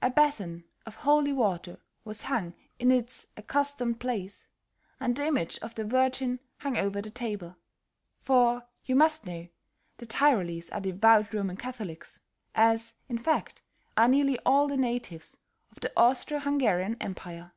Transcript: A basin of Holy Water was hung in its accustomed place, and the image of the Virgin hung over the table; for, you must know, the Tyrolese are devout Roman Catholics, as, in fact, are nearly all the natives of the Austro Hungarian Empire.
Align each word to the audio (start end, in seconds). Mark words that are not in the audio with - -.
A 0.00 0.08
basin 0.08 0.64
of 0.86 0.96
Holy 0.96 1.34
Water 1.34 1.78
was 2.02 2.22
hung 2.22 2.54
in 2.78 2.90
its 2.90 3.26
accustomed 3.36 4.00
place, 4.00 4.48
and 4.98 5.14
the 5.14 5.26
image 5.26 5.58
of 5.58 5.74
the 5.74 5.84
Virgin 5.84 6.40
hung 6.60 6.78
over 6.78 7.02
the 7.02 7.10
table; 7.10 7.56
for, 8.22 8.66
you 8.86 8.96
must 8.96 9.26
know, 9.26 9.46
the 9.98 10.06
Tyrolese 10.06 10.70
are 10.70 10.80
devout 10.80 11.34
Roman 11.34 11.58
Catholics, 11.58 12.20
as, 12.54 12.94
in 13.10 13.18
fact, 13.18 13.60
are 13.98 14.08
nearly 14.08 14.38
all 14.46 14.66
the 14.66 14.78
natives 14.78 15.36
of 15.70 15.80
the 15.80 15.92
Austro 15.94 16.38
Hungarian 16.38 16.96
Empire. 16.98 17.52